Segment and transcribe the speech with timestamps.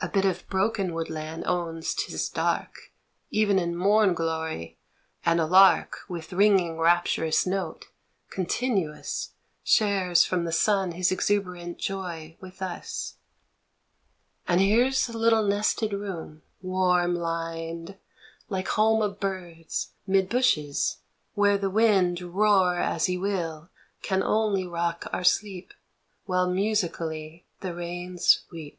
[0.00, 2.92] A bit of broken woodland owns 'tis dark
[3.32, 4.78] Even in morn glory,
[5.26, 7.86] and a lark With ringing rapturous note,
[8.30, 9.32] continuous
[9.64, 13.16] Shares from the sun his exuberant joy with us!
[14.46, 17.98] And here's a little nested room, warm lined,
[18.48, 20.98] Like home of birds, 'mid bushes,
[21.34, 23.68] where the wind Roar as he will
[24.02, 25.74] can only rock our sleep
[26.26, 28.78] While musically the rains weep.